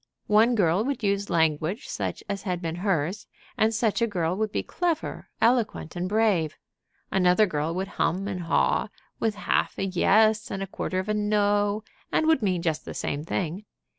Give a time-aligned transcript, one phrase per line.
[0.25, 4.51] One girl would use language such as had been hers, and such a girl would
[4.51, 6.57] be clever, eloquent, and brave;
[7.11, 8.87] another girl would hum and haw,
[9.19, 12.95] with half a "yes" and a quarter of a "no," and would mean just the
[12.95, 13.65] same thing.